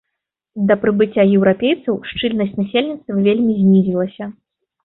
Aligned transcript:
Да 0.69 0.77
прыбыцця 0.85 1.25
еўрапейцаў 1.35 2.01
шчыльнасць 2.13 2.57
насельніцтва 2.63 3.21
вельмі 3.27 3.53
знізілася. 3.61 4.25